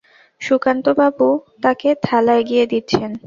সুধাকান্তবাবু 0.41 1.27
তাঁকে 1.63 1.89
থালা 2.03 2.33
এগিয়ে 2.33 2.65
দিচ্ছেন। 2.65 3.11